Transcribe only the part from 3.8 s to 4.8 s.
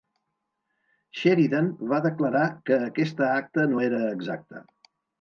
era exacta.